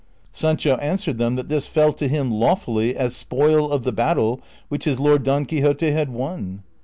[0.33, 4.85] Saneho answered them that this fell to him lawfully as spoil of the battle which
[4.85, 6.63] his lord Don Quixote had won.